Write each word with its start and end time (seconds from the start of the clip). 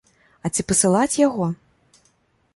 А 0.47 0.49
ці 0.55 0.65
пасылаць 0.71 1.19
яго? 1.27 1.51